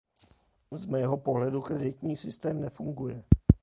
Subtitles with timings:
[0.71, 3.23] Z mého pohledu kreditní systém nefunguje.